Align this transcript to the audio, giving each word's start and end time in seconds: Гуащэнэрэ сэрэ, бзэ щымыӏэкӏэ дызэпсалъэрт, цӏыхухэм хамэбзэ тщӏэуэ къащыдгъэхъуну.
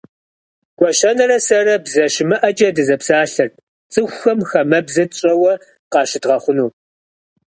Гуащэнэрэ 0.77 1.37
сэрэ, 1.47 1.75
бзэ 1.83 2.03
щымыӏэкӏэ 2.13 2.69
дызэпсалъэрт, 2.75 3.53
цӏыхухэм 3.91 4.39
хамэбзэ 4.49 5.03
тщӏэуэ 5.09 5.53
къащыдгъэхъуну. 5.91 6.69